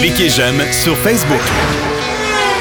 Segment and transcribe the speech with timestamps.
[0.00, 1.40] Cliquez j'aime sur Facebook.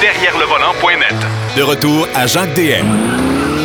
[0.01, 1.15] Derrière le volant.net.
[1.57, 2.87] De retour à Jacques DM.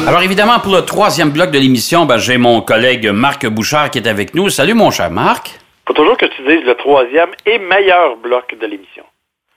[0.07, 3.99] Alors évidemment, pour le troisième bloc de l'émission, ben, j'ai mon collègue Marc Bouchard qui
[3.99, 4.49] est avec nous.
[4.49, 5.59] Salut mon cher Marc.
[5.87, 9.05] Faut toujours que tu dises le troisième et meilleur bloc de l'émission.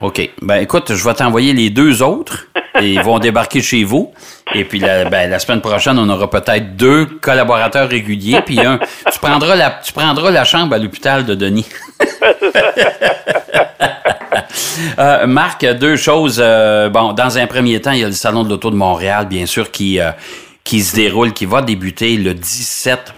[0.02, 0.30] OK.
[0.42, 2.48] Ben écoute, je vais t'envoyer les deux autres
[2.80, 4.12] et ils vont débarquer chez vous.
[4.52, 8.40] Et puis la, ben, la semaine prochaine, on aura peut-être deux collaborateurs réguliers.
[8.44, 8.80] Puis un,
[9.12, 11.66] tu prendras la, tu prendras la chambre à l'hôpital de Denis.
[14.98, 16.40] Euh, Marc, deux choses.
[16.42, 19.26] Euh, bon, dans un premier temps, il y a le Salon de l'Auto de Montréal,
[19.26, 20.10] bien sûr, qui, euh,
[20.64, 23.12] qui se déroule, qui va débuter le 17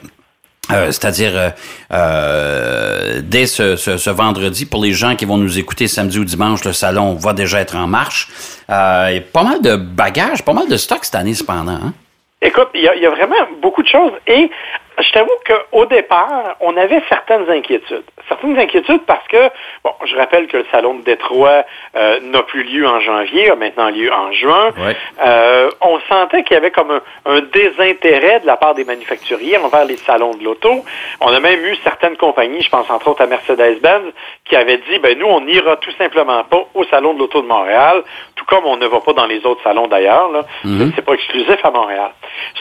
[0.70, 1.50] euh, c'est-à-dire euh,
[1.92, 6.72] euh, dès ce, vendredi, pour les gens qui vont nous écouter samedi ou dimanche, le
[6.72, 8.28] salon va déjà être en marche.
[8.68, 11.72] Il y a pas mal de bagages, pas mal de stock cette année cependant.
[11.72, 11.92] Hein?
[12.40, 14.50] Écoute, il y, y, a, vraiment beaucoup de choses et
[14.98, 18.04] je t'avoue qu'au départ, on avait certaines inquiétudes.
[18.28, 19.50] Certaines inquiétudes parce que,
[19.82, 21.64] bon, je rappelle que le salon de Détroit
[21.96, 24.70] euh, n'a plus lieu en janvier, a maintenant lieu en juin.
[24.78, 24.96] Ouais.
[25.26, 29.58] Euh, on sentait qu'il y avait comme un, un, désintérêt de la part des manufacturiers
[29.58, 30.84] envers les salons de l'auto.
[31.20, 34.12] On a même eu certaines compagnies, je pense entre autres à Mercedes-Benz,
[34.44, 37.46] qui avaient dit, ben nous, on n'ira tout simplement pas au salon de l'auto de
[37.46, 38.02] Montréal,
[38.36, 40.30] tout comme on ne va pas dans les autres salons d'ailleurs.
[40.30, 40.92] Mm -hmm.
[40.94, 42.10] C'est pas exclusif à Montréal.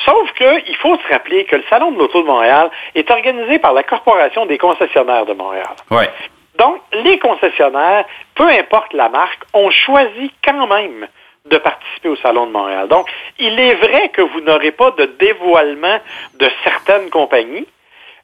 [0.06, 3.74] Sauf qu'il faut se rappeler que le salon de l'auto de Montréal est organisé par
[3.74, 5.76] la Corporation des concessionnaires de Montréal.
[5.92, 6.10] Ouais.
[6.58, 11.08] Donc, les concessionnaires, peu importe la marque, ont choisi quand même
[11.50, 12.88] de participer au Salon de Montréal.
[12.88, 13.08] Donc,
[13.40, 16.00] il est vrai que vous n'aurez pas de dévoilement
[16.40, 17.68] de certaines compagnies,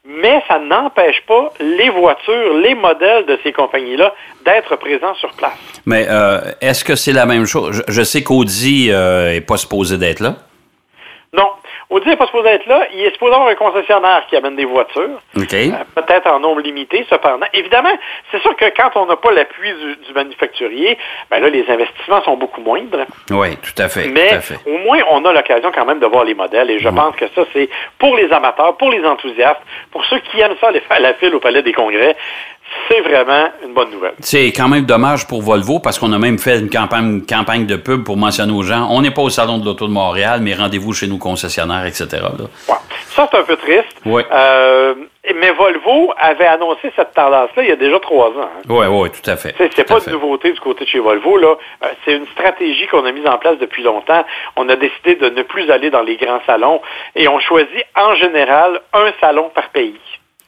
[0.05, 4.13] mais ça n'empêche pas les voitures, les modèles de ces compagnies-là
[4.45, 5.57] d'être présents sur place.
[5.85, 7.83] Mais euh, est-ce que c'est la même chose?
[7.87, 10.35] Je, je sais qu'Audi euh, est pas supposé d'être là.
[11.33, 11.51] Non.
[11.89, 12.87] Audi n'est pas supposé être là.
[12.93, 15.19] Il est supposé avoir un concessionnaire qui amène des voitures.
[15.37, 15.71] Okay.
[15.71, 17.45] Euh, Peut-être en nombre limité, cependant.
[17.53, 17.93] Évidemment,
[18.31, 20.97] c'est sûr que quand on n'a pas l'appui du, du, manufacturier,
[21.29, 23.05] ben là, les investissements sont beaucoup moindres.
[23.29, 24.07] Oui, tout à fait.
[24.07, 24.57] Mais à fait.
[24.65, 26.71] au moins, on a l'occasion quand même de voir les modèles.
[26.71, 27.69] Et je pense que ça, c'est
[27.99, 31.35] pour les amateurs, pour les enthousiastes, pour ceux qui aiment ça, aller faire la file
[31.35, 32.15] au Palais des Congrès
[32.89, 34.13] c'est vraiment une bonne nouvelle.
[34.19, 37.65] C'est quand même dommage pour Volvo parce qu'on a même fait une campagne, une campagne
[37.65, 40.39] de pub pour mentionner aux gens on n'est pas au Salon de l'Auto de Montréal,
[40.41, 42.07] mais rendez-vous chez nos concessionnaires, etc.
[42.13, 42.31] Là.
[42.67, 42.75] Ouais.
[43.09, 43.95] Ça, c'est un peu triste.
[44.05, 44.21] Oui.
[44.31, 44.95] Euh,
[45.35, 48.49] mais Volvo avait annoncé cette tendance-là il y a déjà trois ans.
[48.55, 48.61] Hein.
[48.69, 49.55] Oui, oui, tout à fait.
[49.57, 51.37] C'est pas une nouveauté du côté de chez Volvo.
[51.37, 51.55] là.
[51.83, 54.23] Euh, c'est une stratégie qu'on a mise en place depuis longtemps.
[54.55, 56.81] On a décidé de ne plus aller dans les grands salons
[57.15, 59.95] et on choisit en général un salon par pays.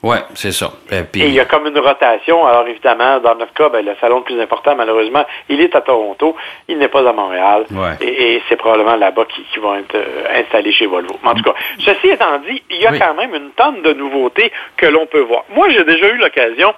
[0.04, 0.72] Oui, c'est ça.
[0.92, 1.22] Et, puis...
[1.22, 2.46] Et il y a comme une rotation.
[2.46, 5.82] Alors évidemment, dans notre cas, ben, le salon le plus important, malheureusement, il est à
[5.82, 6.36] Toronto.
[6.68, 7.66] Il n'est pas à Montréal.
[7.70, 7.98] Ouais.
[8.02, 11.20] Et, et c'est probablement là-bas qui, qui, vont être euh, installés chez Volvo.
[11.24, 13.00] En tout cas, ceci étant dit, il y a oui.
[13.00, 15.44] quand même une tonne de nouveautés que l'on peut voir.
[15.50, 16.74] Moi, j'ai déjà eu l'occasion,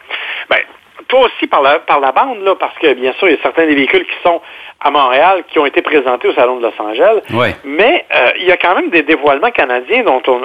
[0.50, 0.60] ben,
[1.08, 3.42] toi aussi par la, par la bande, là, parce que bien sûr, il y a
[3.42, 4.42] certains des véhicules qui sont
[4.80, 7.22] à Montréal qui ont été présentés au Salon de Los Angeles.
[7.64, 10.42] Mais euh, il y a quand même des dévoilements canadiens dont on,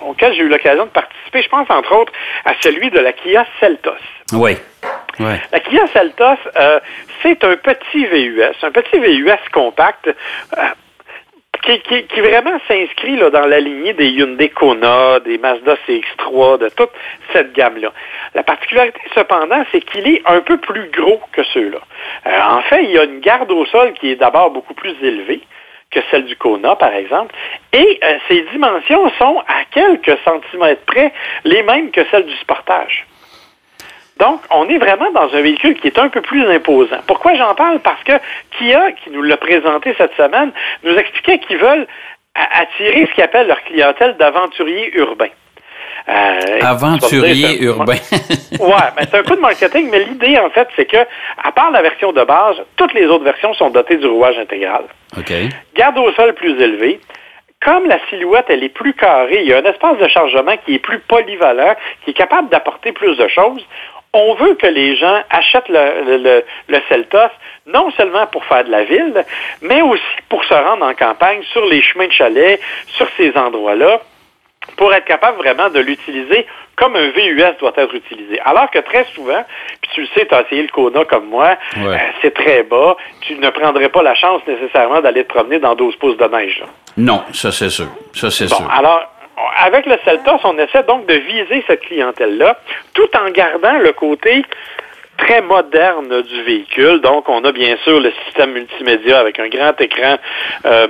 [0.00, 1.42] auxquels j'ai eu l'occasion de participer.
[1.42, 2.12] Je pense entre autres
[2.44, 3.90] à celui de la Kia Seltos.
[4.32, 4.56] Oui.
[5.20, 5.40] Ouais.
[5.52, 6.80] La Kia Seltos, euh,
[7.22, 10.08] c'est un petit VUS, un petit VUS compact.
[10.08, 10.62] Euh,
[11.74, 16.90] qui, vraiment s'inscrit là, dans la lignée des Hyundai Kona, des Mazda CX-3, de toute
[17.32, 17.92] cette gamme-là.
[18.34, 21.78] La particularité, cependant, c'est qu'il est un peu plus gros que ceux-là.
[22.26, 24.94] Euh, en fait, il y a une garde au sol qui est d'abord beaucoup plus
[25.02, 25.40] élevée
[25.90, 27.34] que celle du Kona, par exemple,
[27.72, 31.12] et euh, ses dimensions sont à quelques centimètres près
[31.44, 33.06] les mêmes que celles du Sportage.
[34.18, 37.00] Donc, on est vraiment dans un véhicule qui est un peu plus imposant.
[37.06, 37.80] Pourquoi j'en parle?
[37.80, 38.12] Parce que
[38.58, 40.52] Kia, qui nous l'a présenté cette semaine,
[40.84, 41.86] nous expliquait qu'ils veulent
[42.34, 45.28] attirer ce qu'ils appellent leur clientèle d'aventuriers urbains.
[46.08, 47.94] Euh, Aventurier urbain.
[48.60, 51.04] ouais, mais c'est un coup de marketing, mais l'idée, en fait, c'est que,
[51.42, 54.84] à part la version de base, toutes les autres versions sont dotées du rouage intégral.
[55.18, 55.32] OK.
[55.74, 57.00] Garde au sol plus élevé.
[57.64, 60.74] Comme la silhouette, elle est plus carrée, il y a un espace de chargement qui
[60.74, 63.66] est plus polyvalent, qui est capable d'apporter plus de choses.
[64.12, 67.32] On veut que les gens achètent le, le, le Celtos,
[67.66, 69.24] non seulement pour faire de la ville,
[69.60, 74.00] mais aussi pour se rendre en campagne, sur les chemins de chalet, sur ces endroits-là
[74.76, 78.38] pour être capable vraiment de l'utiliser comme un VUS doit être utilisé.
[78.44, 79.44] Alors que très souvent,
[79.80, 81.86] puis tu le sais, tu as essayé le Kona comme moi, ouais.
[81.86, 85.74] euh, c'est très bas, tu ne prendrais pas la chance nécessairement d'aller te promener dans
[85.74, 86.58] 12 pouces de neige.
[86.60, 86.66] Là.
[86.98, 87.88] Non, ça c'est sûr.
[88.12, 88.70] Ça c'est bon, sûr.
[88.70, 89.10] Alors,
[89.58, 92.58] avec le Celtos, on essaie donc de viser cette clientèle-là,
[92.94, 94.44] tout en gardant le côté
[95.18, 97.00] très moderne du véhicule.
[97.00, 100.16] Donc, on a bien sûr le système multimédia avec un grand écran
[100.64, 100.86] euh,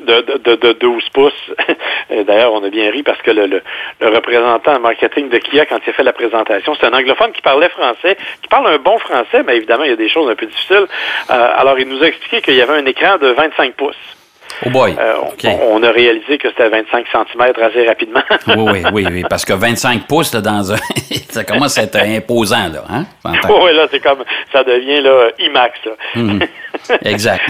[0.00, 1.32] de, de, de 12 pouces.
[2.10, 3.62] D'ailleurs, on a bien ri parce que le,
[4.00, 7.68] représentant marketing de Kia, quand il a fait la présentation, c'est un anglophone qui parlait
[7.68, 10.46] français, qui parle un bon français, mais évidemment, il y a des choses un peu
[10.46, 10.86] difficiles.
[11.30, 14.23] Euh, alors, il nous a expliqué qu'il y avait un écran de 25 pouces.
[14.66, 14.94] Oh boy.
[14.98, 15.14] Euh,
[15.44, 18.22] on, on, a réalisé que c'était 25 cm assez rapidement.
[18.48, 20.76] oui, oui, oui, oui, parce que 25 pouces là, dans un...
[21.30, 22.84] ça commence à être imposant, là.
[22.88, 23.04] Hein?
[23.24, 25.78] Oui, là, c'est comme ça devient là, IMAX.
[25.84, 25.92] Là.
[26.14, 26.40] Mmh.
[27.04, 27.42] Exact.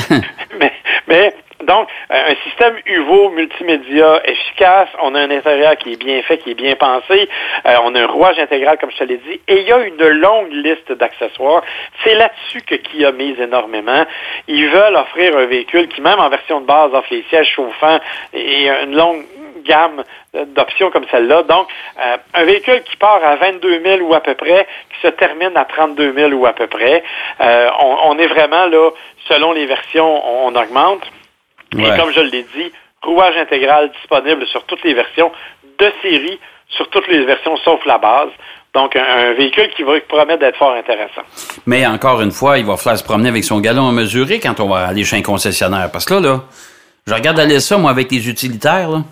[0.59, 0.73] mais,
[1.09, 1.35] mais
[1.65, 6.51] donc, un système UVO multimédia efficace, on a un intérieur qui est bien fait, qui
[6.51, 7.29] est bien pensé,
[7.67, 9.79] euh, on a un rouage intégral, comme je te l'ai dit, et il y a
[9.79, 11.63] une longue liste d'accessoires.
[12.03, 14.05] C'est là-dessus que Kia mise énormément.
[14.49, 17.99] Ils veulent offrir un véhicule qui, même en version de base, offre les sièges chauffants
[18.33, 19.25] et une longue
[19.65, 21.43] gamme d'options comme celle-là.
[21.45, 21.69] Donc,
[21.99, 25.57] euh, un véhicule qui part à 22 000 ou à peu près, qui se termine
[25.57, 27.03] à 32 000 ou à peu près.
[27.41, 28.91] Euh, on, est vraiment là,
[29.29, 31.03] selon les versions, on, on augmente.
[31.75, 31.95] Ouais.
[31.95, 32.73] Et comme je l'ai dit,
[33.03, 35.31] rouage intégral disponible sur toutes les versions
[35.79, 36.39] de série,
[36.69, 38.31] sur toutes les versions sauf la base.
[38.75, 41.23] Donc, un, un véhicule qui va promettre d'être fort intéressant.
[41.65, 44.59] Mais encore une fois, il va falloir se promener avec son galon à mesurer quand
[44.59, 45.91] on va aller chez un concessionnaire.
[45.93, 46.41] Parce que là, là,
[47.07, 48.91] je regarde aller ça, moi, avec les utilitaires.
[48.91, 49.05] Là.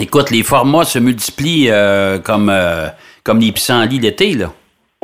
[0.00, 2.88] Écoute, les formats se multiplient euh, comme, euh,
[3.24, 4.52] comme les pissenlits l'été, là.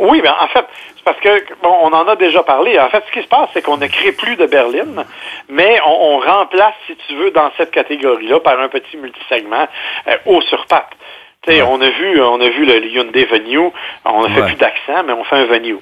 [0.00, 0.64] Oui, bien, en fait,
[0.96, 2.80] c'est parce que, bon, on en a déjà parlé.
[2.80, 5.04] En fait, ce qui se passe, c'est qu'on ne crée plus de berline,
[5.50, 9.68] mais on, remplace, si tu veux, dans cette catégorie-là, par un petit multisegment
[10.08, 10.88] euh, haut sur patte.
[11.48, 11.62] Ouais.
[11.62, 13.70] On a vu, on a vu le Hyundai Venue.
[14.04, 14.46] On ne fait ouais.
[14.48, 15.76] plus d'accent, mais on fait un Venue.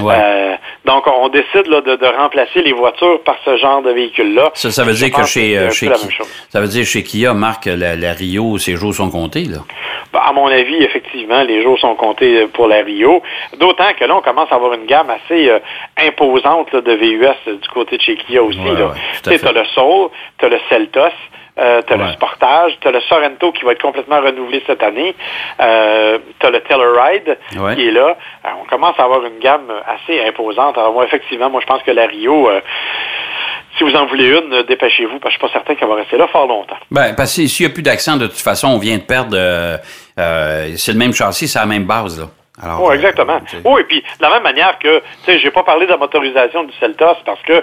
[0.00, 0.14] Ouais.
[0.16, 0.54] Euh,
[0.86, 4.52] donc, on décide là, de, de, remplacer les voitures par ce genre de véhicule-là.
[4.54, 7.66] Ça, ça veut dire que chez, euh, chez Kia, ça veut dire chez Kia, Marc,
[7.66, 9.58] la, la, Rio, ses jours sont comptés, là?
[10.14, 13.22] Ben, à mon avis, effectivement, les jours sont comptés pour la Rio.
[13.58, 15.58] D'autant que là, on commence à avoir une gamme assez euh,
[15.98, 18.58] imposante là, de VUS du côté de chez Kia aussi.
[19.22, 20.08] tu as le Soul,
[20.38, 21.12] tu as le Celtos.
[21.58, 22.04] Euh, tu as ouais.
[22.04, 25.14] le Sportage, tu as le Sorento qui va être complètement renouvelé cette année,
[25.60, 27.74] euh, tu as le Telluride ouais.
[27.74, 28.16] qui est là.
[28.44, 30.76] Alors, on commence à avoir une gamme assez imposante.
[30.76, 32.60] Alors moi, effectivement, moi je pense que la Rio, euh,
[33.78, 36.18] si vous en voulez une, dépêchez-vous, parce que je suis pas certain qu'elle va rester
[36.18, 36.76] là fort longtemps.
[36.90, 39.36] Ben, parce que s'il n'y a plus d'accent, de toute façon, on vient de perdre,
[39.36, 39.78] euh,
[40.76, 42.26] c'est le même châssis, c'est la même base, là.
[42.62, 43.38] Alors, oui, exactement.
[43.64, 45.98] Oui, et puis de la même manière que, tu sais, j'ai pas parlé de la
[45.98, 47.62] motorisation du Celtos parce que,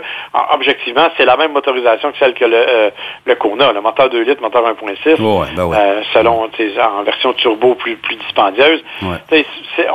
[0.54, 2.90] objectivement, c'est la même motorisation que celle que le, euh,
[3.26, 5.78] le Kona, le moteur 2 litres, moteur 1.6, ouais, ben ouais.
[5.78, 8.84] euh, selon, tu sais, en version turbo plus, plus dispendieuse.
[9.02, 9.18] Ouais.
[9.30, 9.46] C'est,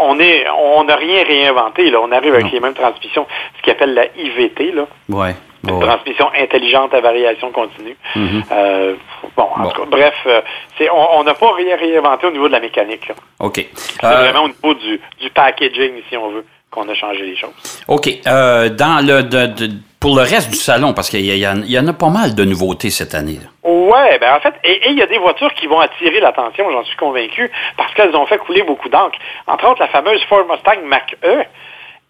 [0.01, 1.99] on est, on n'a rien réinventé, là.
[2.03, 2.53] On arrive avec non.
[2.53, 4.87] les mêmes transmissions, ce qu'on appelle la IVT, là.
[5.09, 5.35] Ouais.
[5.65, 5.81] Une oh.
[5.81, 7.97] transmission intelligente à variation continue.
[8.15, 8.43] Mm -hmm.
[8.53, 8.95] euh,
[9.37, 9.71] bon, en bon.
[9.71, 10.41] Tout cas, bref, euh,
[10.77, 13.09] c'est, on n'a pas rien réinventé au niveau de la mécanique.
[13.09, 13.15] Là.
[13.41, 13.59] OK.
[13.75, 17.37] C'est euh, vraiment au niveau du, du packaging, si on veut, qu'on a changé les
[17.37, 17.83] choses.
[17.89, 18.07] OK.
[18.27, 19.67] Euh, dans le, de, de,
[20.01, 22.45] pour le reste du salon, parce qu'il y, y, y, en a pas mal de
[22.45, 23.39] nouveautés cette année.
[23.43, 23.49] Là.
[23.93, 26.85] Ouais, ben en fait, et il y a des voitures qui vont attirer l'attention, j'en
[26.85, 29.19] suis convaincu, parce qu'elles ont fait couler beaucoup d'encre.
[29.47, 31.45] Entre autres, la fameuse Ford Mustang Mach-E,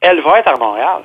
[0.00, 1.02] elle va être à Montréal.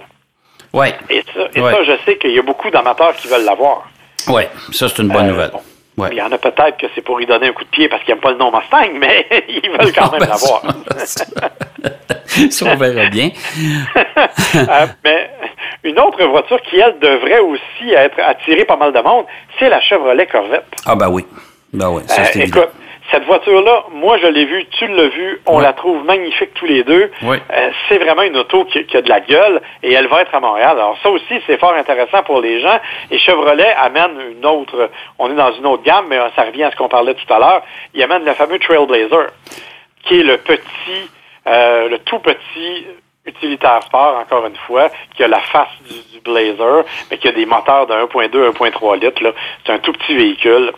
[0.73, 0.87] Oui.
[1.09, 1.71] Et, ça, et ouais.
[1.71, 3.83] ça, je sais qu'il y a beaucoup d'amateurs qui veulent l'avoir.
[4.27, 5.51] Oui, ça, c'est une bonne euh, nouvelle.
[5.51, 5.61] Bon.
[5.95, 6.09] Ouais.
[6.11, 8.03] Il y en a peut-être que c'est pour y donner un coup de pied parce
[8.03, 10.63] qu'ils n'aiment pas le nom Mustang, mais ils veulent quand même ben, l'avoir.
[12.49, 13.29] ça, on verra bien.
[14.55, 15.29] euh, mais
[15.83, 19.25] une autre voiture qui, elle, devrait aussi être attirée pas mal de monde,
[19.59, 20.65] c'est la Chevrolet Corvette.
[20.85, 21.25] Ah ben oui.
[21.71, 22.69] Ben oui, ça euh, Écoute,
[23.13, 25.63] cette voiture-là, moi je l'ai vue, tu l'as vue, on ouais.
[25.63, 27.11] la trouve magnifique tous les deux.
[27.21, 27.39] Ouais.
[27.51, 30.33] Euh, c'est vraiment une auto qui, qui, a de la gueule et elle va être
[30.33, 30.71] à Montréal.
[30.71, 32.79] Alors ça aussi, c'est fort intéressant pour les gens.
[33.11, 34.89] Et Chevrolet amène une autre,
[35.19, 37.37] on est dans une autre gamme, mais ça revient à ce qu'on parlait tout à
[37.37, 37.61] l'heure.
[37.93, 39.27] Il amène le fameux Trailblazer,
[40.05, 41.11] qui est le petit,
[41.47, 42.87] euh, le tout petit
[43.25, 47.31] utilitaire sport, encore une fois, qui a la face du, du Blazer, mais qui a
[47.31, 49.35] des moteurs de 1.2, 1.3 litres.
[49.65, 50.73] C'est un tout petit véhicule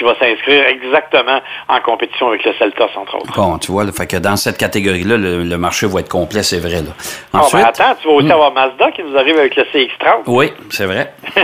[0.00, 3.32] qui va s'inscrire exactement en compétition avec le Celtos, entre autres.
[3.36, 6.42] Bon, tu vois, là, fait que dans cette catégorie-là, le, le, marché va être complet,
[6.42, 6.80] c'est vrai.
[6.80, 6.92] Là.
[7.34, 8.32] Ensuite, oh, ben attends, tu vas aussi hmm.
[8.32, 10.22] avoir Mazda qui nous arrive avec le CX-30.
[10.26, 11.12] Oui, c'est vrai.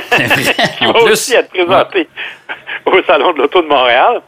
[0.79, 2.46] qui va plus, aussi être présenté ouais.
[2.87, 4.23] au Salon de l'Auto de Montréal.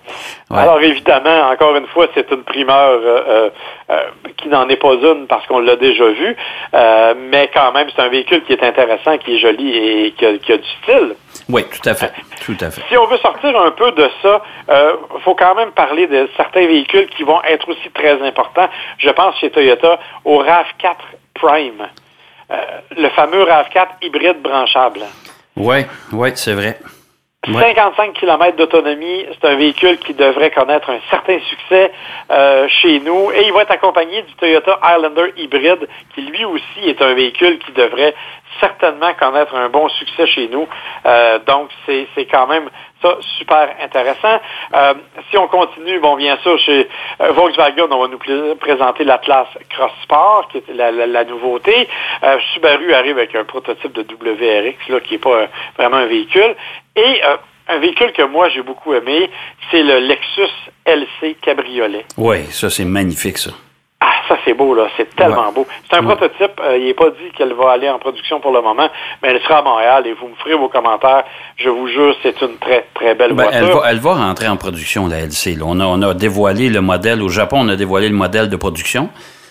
[0.51, 0.59] Ouais.
[0.59, 3.51] Alors, évidemment, encore une fois, c'est une primeur euh,
[3.91, 4.03] euh,
[4.37, 6.37] qui n'en est pas une parce qu'on l'a déjà vu,
[6.75, 10.27] euh, mais quand même, c'est un véhicule qui est intéressant, qui est joli et qui
[10.27, 11.15] a, qui a du style.
[11.49, 12.13] Oui, tout à fait.
[12.45, 12.83] Tout à fait.
[12.89, 14.93] Si on veut sortir un peu de ça, il euh,
[15.25, 18.69] faut quand même parler de certains véhicules qui vont être aussi très importants.
[18.99, 20.97] Je pense chez Toyota au RAV4
[21.35, 21.89] Prime,
[22.51, 22.57] euh,
[22.97, 25.01] le fameux RAV4 hybride branchable.
[25.57, 25.79] Oui,
[26.13, 26.79] oui, c'est vrai.
[27.47, 27.73] Ouais.
[27.73, 31.93] 55 km d'autonomie, c'est un véhicule qui devrait connaître un certain succès
[32.33, 36.81] euh, chez nous et il va être accompagné du Toyota Highlander hybride qui lui aussi
[36.85, 38.13] est un véhicule qui devrait
[38.59, 40.67] certainement connaître un bon succès chez nous.
[41.07, 42.69] Euh, donc c'est quand même
[43.01, 44.41] Ça, super intéressant.
[44.75, 44.95] Euh,
[45.31, 46.89] si on continue, bon, bien sûr, chez
[47.21, 51.89] Volkswagen, on va nous présenter l'Atlas Cross Sport, qui est la, nouveauté.
[52.53, 56.57] Subaru arrive avec un prototype de WRX, là, qui n'est pas vraiment un véhicule.
[56.99, 57.23] Et
[57.69, 59.31] un véhicule que moi, j'ai beaucoup aimé,
[59.71, 60.51] c'est le Lexus
[60.87, 62.05] LC Cabriolet.
[62.17, 63.51] Oui, ça, c'est magnifique, ça.
[64.01, 64.89] Ah, ça c'est beau, là.
[64.97, 65.67] C'est tellement beau.
[65.91, 66.61] C'est un prototype.
[66.77, 68.89] il n'est pas dit qu'elle va aller en production pour le moment,
[69.23, 71.25] mais elle sera à Montréal et vous me ferez vos commentaires.
[71.57, 73.85] Je vous jure, c'est une très, très belle ben, voiture.
[73.87, 75.59] Elle va, rentrer en production, la LC.
[75.63, 77.23] On, a, on a dévoilé le modèle.
[77.23, 79.11] Au Japon, on a dévoilé le modèle de production.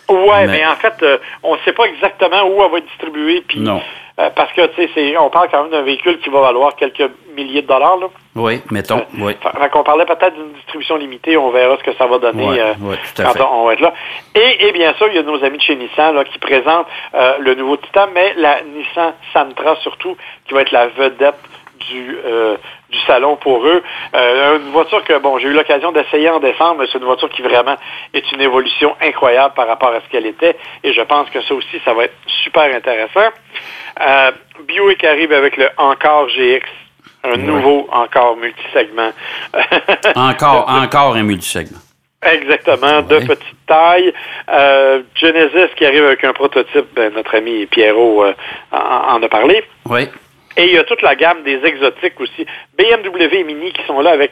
[0.10, 0.66] Oui, mais...
[0.66, 3.44] en fait, euh, on ne sait pas exactement où elle va être distribuée.
[3.46, 3.82] Puis, non.
[4.20, 7.08] Euh, parce que, tu sais, on parle quand même d'un véhicule qui va valoir quelques
[7.36, 7.98] milliers de dollars.
[7.98, 8.08] Là.
[8.36, 8.98] Oui, mettons.
[8.98, 9.34] Euh, oui.
[9.76, 11.38] on parlait peut-être d'une distribution limitée.
[11.38, 12.74] On verra ce que ça va donner
[13.16, 13.94] quand On, va être là.
[14.34, 17.54] Et, bien sûr, il y a nos amis de chez Nissan là, qui présentent le
[17.54, 21.36] nouveau Titan, mais la Nissan Sentra surtout, qui va être la vedette
[21.88, 22.18] du,
[22.90, 23.84] du salon pour eux.
[24.16, 27.30] Euh, une voiture que, bon, j'ai eu l'occasion d'essayer en décembre, mais c'est une voiture
[27.30, 27.76] qui vraiment
[28.14, 30.58] est une évolution incroyable par rapport à ce qu'elle était.
[30.84, 33.30] Et je pense que ça aussi, ça va être super intéressant.
[34.00, 34.32] Euh,
[34.68, 36.66] Buick arrive avec le Encore GX.
[37.24, 39.12] Un nouveau encore multisegment.
[40.16, 41.80] encore, encore un multisegment.
[42.22, 44.14] Exactement, de petite taille.
[44.50, 48.34] Euh, Genesis qui arrive avec un prototype, ben, notre ami Pierrot euh,
[48.72, 49.64] en, a parlé.
[49.90, 50.08] Oui.
[50.58, 52.46] Et il y a toute la gamme des exotiques aussi.
[52.78, 54.32] BMW et Mini qui sont là avec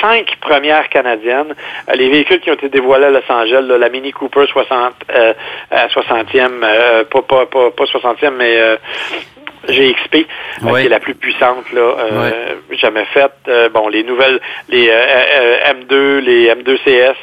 [0.00, 1.54] cinq premières canadiennes.
[1.88, 5.32] Euh, les véhicules qui ont été dévoilés à Los Angeles, la Mini Cooper 60, euh,
[5.72, 8.76] 60e, euh, pas, pas, pas, 60e, mais euh,
[9.68, 10.26] GXP,
[10.60, 12.30] qui est la plus puissante là,
[12.72, 13.48] jamais faite.
[13.72, 17.16] bon, les nouvelles, les M2, les M2 CS,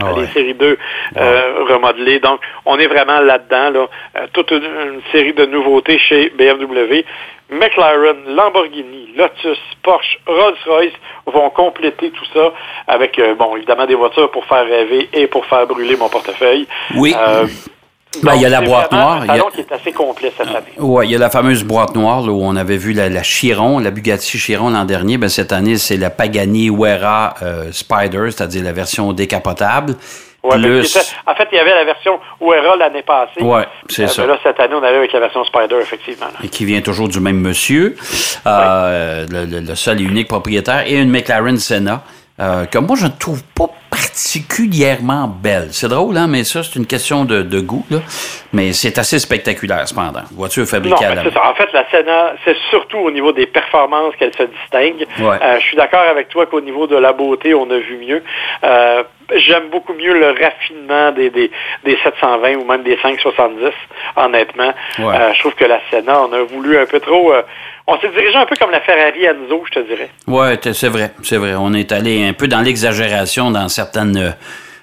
[0.00, 0.78] ah les séries 2
[1.16, 2.20] euh, remodelées.
[2.20, 3.70] Donc, on est vraiment là-dedans.
[3.70, 3.86] Là.
[4.16, 7.04] Euh, toute une, série de nouveautés chez BMW.
[7.50, 10.92] McLaren, Lamborghini, Lotus, Porsche, Rolls-Royce
[11.26, 12.52] vont compléter tout ça
[12.86, 16.66] avec, euh, bon, évidemment, des voitures pour faire rêver et pour faire brûler mon portefeuille.
[16.94, 17.14] Oui.
[18.22, 19.22] Ben, il y a la boîte noire.
[19.24, 19.42] Il y a...
[19.54, 20.72] qui est assez complet cette année.
[20.78, 23.90] Oui, il y a la fameuse boîte noire où on avait vu la, Chiron, la
[23.90, 25.18] Bugatti Chiron l'an dernier.
[25.18, 29.94] Ben, cette année, c'est la Pagani Huera euh, Spider, c'est-à-dire la version décapotable.
[30.48, 30.82] Ouais,
[31.26, 33.40] en fait, il y avait la version Huera l'année passée.
[33.40, 34.26] Oui, c'est euh, ça.
[34.26, 36.26] là, cette année, on avait avec la version Spider, effectivement.
[36.42, 37.96] Et qui vient toujours du même monsieur,
[38.46, 42.02] euh, le, seul et unique propriétaire, et une McLaren Senna.
[42.40, 45.68] Euh, que moi, je ne trouve pas particulièrement belle.
[45.72, 47.84] C'est drôle, hein, mais ça, c'est une question de, goût.
[47.90, 47.98] Là.
[48.52, 50.22] Mais c'est assez spectaculaire, cependant.
[50.32, 54.34] Voiture fabriquée à la En fait, la Senna, c'est surtout au niveau des performances qu'elle
[54.36, 55.06] se distingue.
[55.20, 58.22] Euh, je suis d'accord avec toi qu'au niveau de la beauté, on a vu mieux.
[58.62, 59.02] Euh,
[59.36, 61.50] j'aime beaucoup mieux le raffinement des, des,
[61.84, 63.70] des 720 ou même des 570,
[64.16, 64.72] honnêtement.
[64.98, 67.32] je trouve que la Senna, on a voulu un peu trop
[67.88, 70.10] on s'est dirigé un peu comme la Ferrari Enzo, je te dirais.
[70.26, 71.54] Oui, c'est vrai, c'est vrai.
[71.58, 74.30] On est allé un peu dans l'exagération dans certaines euh,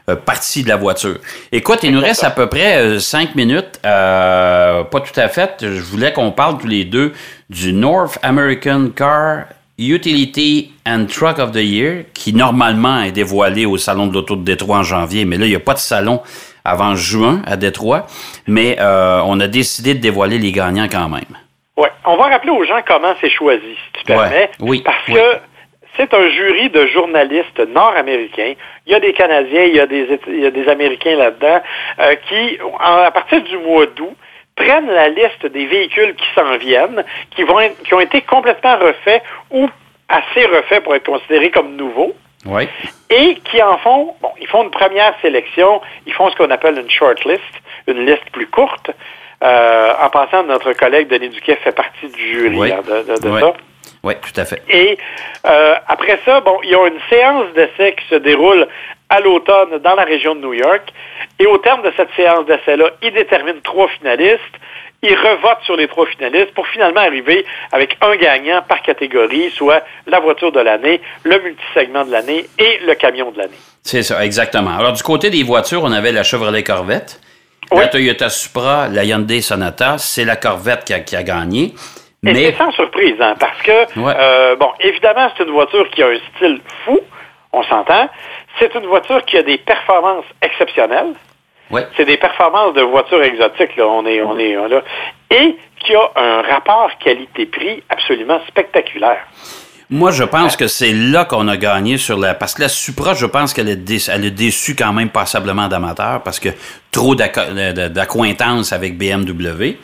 [0.09, 1.17] euh, parties de la voiture.
[1.51, 3.79] Écoute, il nous reste à peu près euh, cinq minutes.
[3.83, 5.57] pas tout à fait.
[5.61, 7.13] Je voulais qu'on parle tous les deux
[7.47, 9.45] du North American Car
[9.77, 14.43] Utility and Truck of the Year, qui normalement est dévoilé au Salon de l'Auto de
[14.43, 16.21] Détroit en janvier, mais là, il n'y a pas de salon
[16.63, 18.07] avant juin à Détroit,
[18.47, 21.37] mais on a décidé de dévoiler les gagnants quand même.
[21.77, 21.87] Oui.
[22.05, 24.49] On va rappeler aux gens comment c'est choisi, si tu permets.
[24.59, 24.81] Oui.
[24.85, 25.39] Parce que
[25.97, 28.53] c'est un jury de journalistes nord-américains.
[28.85, 31.61] Il y a des Canadiens, il y a des, il y a des Américains là-dedans,
[31.99, 34.15] euh, qui, à partir du mois d'août,
[34.55, 39.21] prennent la liste des véhicules qui s'en viennent, qui, vont qui ont été complètement refaits
[39.51, 39.69] ou
[40.07, 42.13] assez refaits pour être considérés comme nouveaux.
[42.45, 42.67] Oui.
[43.09, 46.77] Et qui en font, bon, ils font une première sélection, ils font ce qu'on appelle
[46.77, 47.41] une short list,
[47.87, 48.91] une liste plus courte,
[49.43, 53.53] euh, en passant, notre collègue Denis Duquet fait partie du jury hein, de, ça.
[54.03, 54.61] Oui, tout à fait.
[54.69, 54.97] Et
[55.45, 58.67] euh, après ça, bon, ils ont une séance d'essai qui se déroule
[59.09, 60.91] à l'automne dans la région de New York.
[61.39, 64.41] Et au terme de cette séance d'essai-là, ils déterminent trois finalistes.
[65.03, 69.83] Ils revotent sur les trois finalistes pour finalement arriver avec un gagnant par catégorie, soit
[70.07, 73.59] la voiture de l'année, le multisegment de l'année et le camion de l'année.
[73.83, 74.75] C'est ça, exactement.
[74.77, 77.19] Alors, du côté des voitures, on avait la Chevrolet Corvette.
[77.71, 81.73] La Toyota Supra, la Hyundai Sonata, c'est la Corvette qui a, qui a gagné.
[82.25, 82.33] Et mais...
[82.35, 86.17] c'est sans surprise, hein, parce que, euh, bon, évidemment, c'est une voiture qui a un
[86.35, 86.99] style fou,
[87.51, 88.07] on s'entend.
[88.59, 91.13] C'est une voiture qui a des performances exceptionnelles.
[91.71, 91.87] Ouais.
[91.97, 94.81] C'est des performances de voitures exotiques, là, on est, on est là.
[95.31, 99.25] Et qui a un rapport qualité-prix absolument spectaculaire.
[99.89, 102.33] Moi, je pense que c'est là qu'on a gagné sur la.
[102.33, 105.67] Parce que la Supra, je pense qu'elle est déçue, elle est déçue quand même passablement
[105.67, 106.49] d'amateurs parce que
[106.91, 109.77] trop d'acquaintance avec BMW.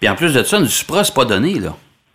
[0.00, 1.70] Puis en plus de ça, une Supra, c'est pas donné, là.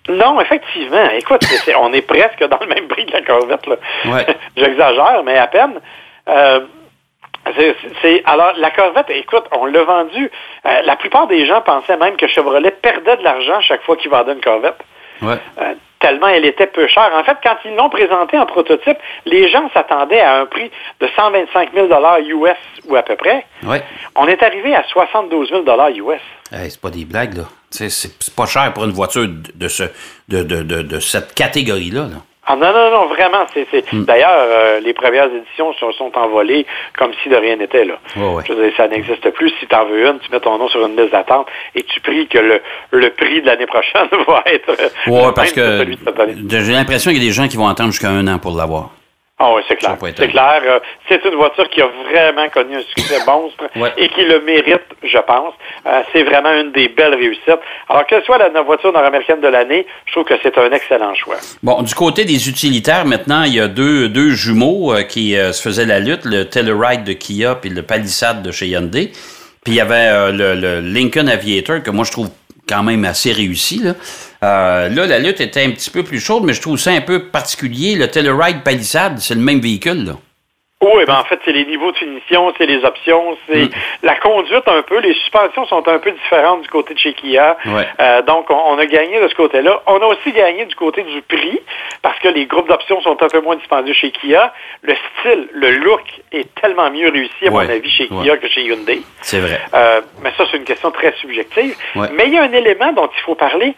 [0.10, 1.10] Non, effectivement.
[1.18, 1.46] Écoute,
[1.80, 3.66] on est presque dans le même prix que la Corvette.
[4.06, 4.26] Ouais.
[4.58, 5.80] J'exagère, mais à peine.
[6.28, 6.60] Euh,
[8.02, 10.30] c'est- alors, la Corvette, écoute, on l'a vendue.
[10.66, 14.12] Euh, la plupart des gens pensaient même que Chevrolet perdait de l'argent chaque fois qu'il
[14.12, 14.78] vendait une Corvette.
[15.22, 15.36] Ouais.
[15.62, 17.12] Euh, tellement elle était peu chère.
[17.16, 20.70] En fait, quand ils l'ont présentée en prototype, les gens s'attendaient à un prix
[21.00, 22.58] de 125 000 US
[22.88, 23.46] ou à peu près.
[23.64, 23.82] Ouais.
[24.18, 26.20] On est arrivé à 72 000 US.
[26.52, 27.44] Hey, c'est pas des blagues, là.
[27.74, 29.84] C'est pas cher pour une voiture de, ce,
[30.30, 32.02] de, de, de, de cette catégorie-là.
[32.02, 32.18] là.
[32.46, 33.46] Ah non, non, non, vraiment.
[33.54, 33.64] c'est
[33.94, 34.04] Hmm.
[34.04, 36.66] D'ailleurs, euh, les premières éditions sont, sont envolées
[36.98, 37.86] comme si de rien n'était.
[37.86, 37.96] là.
[38.18, 38.44] Ouais, ouais.
[38.46, 39.50] Je veux dire, ça n'existe plus.
[39.62, 42.02] Si tu en veux une, tu mets ton nom sur une liste d'attente et tu
[42.02, 42.62] pries que le,
[42.92, 44.76] le prix de l'année prochaine va être
[45.08, 46.36] Ouais, parce que celui de cette année.
[46.50, 48.90] j'ai l'impression qu'il y a des gens qui vont attendre jusqu'à un an pour l'avoir.
[49.46, 49.98] Ah oui, c'est clair.
[50.16, 50.62] C'est clair.
[50.66, 53.92] Euh, C'est une voiture qui a vraiment connu un succès monstre Ouais.
[53.98, 55.54] et qui le mérite, je pense.
[55.86, 57.60] Euh, c'est vraiment une des belles réussites.
[57.90, 61.14] Alors, que ce soit la voiture nord-américaine de l'année, je trouve que c'est un excellent
[61.16, 61.36] choix.
[61.62, 65.62] Bon, du côté des utilitaires, maintenant, il y a deux, deux jumeaux euh, qui se
[65.62, 69.12] faisaient la lutte, le Telluride de Kia puis le Palisade de chez Hyundai.
[69.66, 72.30] Puis il y avait le, le Lincoln Aviator que moi je trouve
[72.68, 73.80] quand même assez réussi.
[73.80, 73.94] Là.
[74.44, 77.02] Euh, là, la lutte était un petit peu plus chaude, mais je trouve ça un
[77.02, 77.96] peu particulier.
[77.96, 80.04] Le Telluride Palisade, c'est le même véhicule.
[80.04, 80.18] Là.
[80.84, 83.70] Oui, ben en fait, c'est les niveaux de finition, c'est les options, c'est Mm.
[84.04, 85.00] la conduite un peu.
[85.00, 87.58] Les suspensions sont un peu différentes du côté de chez Kia.
[87.66, 87.88] Ouais.
[88.00, 89.82] Euh, donc, on, on a gagné de ce côté-là.
[89.88, 91.60] On a aussi gagné du côté du prix,
[92.02, 94.54] parce que les groupes d'options sont un peu moins dispendieux chez Kia.
[94.82, 97.66] Le style, le look est tellement mieux réussi, à Ouais.
[97.66, 98.24] mon avis, chez Ouais.
[98.24, 99.02] Kia que chez Hyundai.
[99.22, 99.60] C'est vrai.
[99.74, 101.76] Euh, mais ça, c'est une question très subjective.
[101.96, 103.74] Mais il y a un élément dont il faut parler.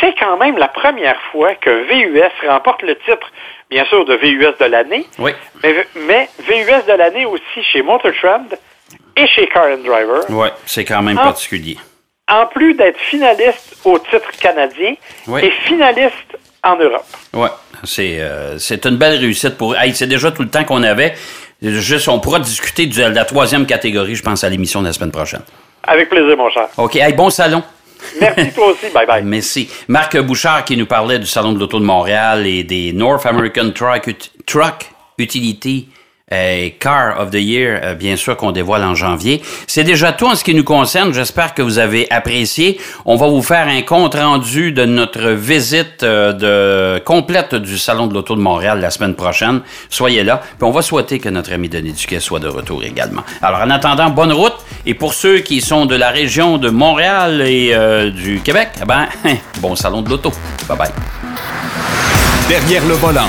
[0.00, 3.30] C'est quand même la première fois qu'un VUS remporte le titre,
[3.70, 5.32] bien sûr, de VUS de l'année, Oui.
[5.62, 8.44] mais, mais VUS de l'année aussi chez Motor Trend
[9.16, 10.28] et chez Car and Driver.
[10.30, 11.76] Ouais, c'est quand même particulier.
[12.28, 14.94] En plus d'être finaliste au titre canadien
[15.26, 15.44] Oui.
[15.44, 17.06] et finaliste en Europe.
[17.84, 19.74] C'est euh, c'est une belle réussite pour.
[19.76, 21.14] Hey, c'est déjà tout le temps qu'on avait.
[21.62, 25.10] Juste, on pourra discuter de la troisième catégorie, je pense, à l'émission de la semaine
[25.10, 25.42] prochaine.
[25.84, 26.68] Avec plaisir, mon cher.
[26.76, 26.96] OK.
[26.96, 27.62] Hey, bon salon.
[28.20, 28.86] Merci toi aussi.
[28.92, 29.22] Bye bye.
[29.22, 29.68] Merci.
[29.88, 33.70] Marc Bouchard qui nous parlait du Salon de l'Auto de Montréal et des North American
[33.70, 34.14] Truck,
[34.46, 35.88] Truck Utility
[36.32, 39.42] euh, Car of the Year, euh, bien sûr, qu'on dévoile en janvier.
[39.66, 41.12] C'est déjà tout en ce qui nous concerne.
[41.12, 42.80] J'espère que vous avez apprécié.
[43.04, 48.06] On va vous faire un compte rendu de notre visite euh, de complète du Salon
[48.06, 49.62] de l'Auto de Montréal la semaine prochaine.
[49.88, 50.40] Soyez là.
[50.40, 53.22] Puis on va souhaiter que notre ami Denis Duquet soit de retour également.
[53.42, 54.54] Alors, en attendant, bonne route.
[54.86, 57.74] Et pour ceux qui sont de la région de Montréal et
[58.12, 59.08] du Québec, eh ben,
[59.60, 60.32] bon Salon de l'Auto.
[60.68, 60.90] Bye bye.
[62.48, 63.28] Derrière le volant.